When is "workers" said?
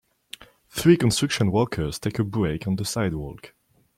1.51-1.99